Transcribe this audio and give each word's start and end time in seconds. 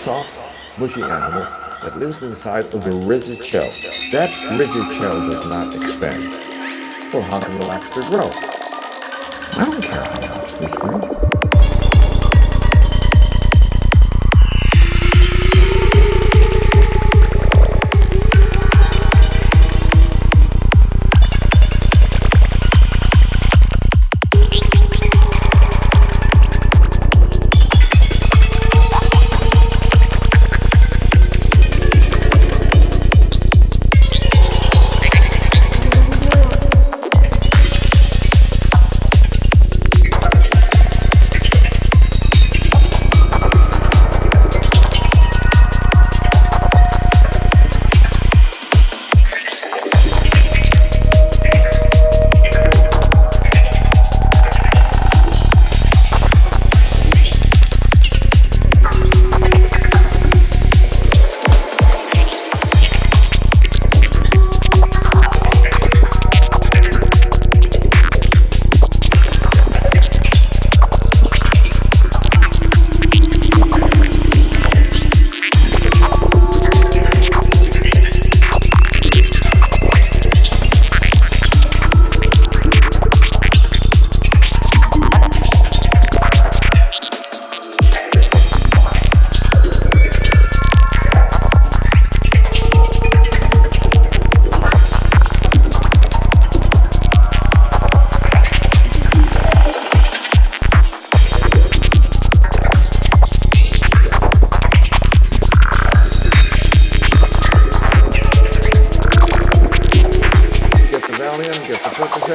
soft, 0.00 0.32
bushy 0.78 1.02
animal 1.02 1.42
that 1.82 1.94
lives 1.98 2.22
inside 2.22 2.64
of 2.72 2.86
a 2.86 2.90
rigid 2.90 3.42
shell. 3.44 3.68
That 4.12 4.30
rigid 4.58 4.90
shell 4.94 5.20
does 5.20 5.46
not 5.46 5.74
expand. 5.76 6.22
Well, 7.12 7.22
how 7.22 7.40
can 7.40 7.58
the 7.58 7.66
lobster 7.66 8.00
grow? 8.08 8.30
I 8.32 9.64
don't 9.66 9.82
care 9.82 10.02
how 10.02 10.18
the 10.18 10.26
lobsters 10.26 10.72
grow. 10.72 11.29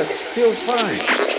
Feels 0.03 0.61
fine. 0.61 1.34